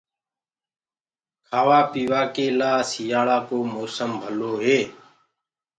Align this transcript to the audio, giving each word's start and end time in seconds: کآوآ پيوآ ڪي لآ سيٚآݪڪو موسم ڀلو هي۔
کآوآ 1.47 1.79
پيوآ 1.91 2.21
ڪي 2.35 2.47
لآ 2.59 2.71
سيٚآݪڪو 2.91 3.59
موسم 3.73 4.11
ڀلو 4.21 4.53
هي۔ 4.63 4.79